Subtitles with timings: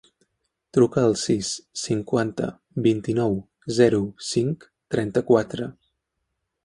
[0.75, 1.49] Truca al sis,
[1.81, 2.49] cinquanta,
[2.87, 3.37] vint-i-nou,
[3.81, 5.69] zero, cinc, trenta-quatre.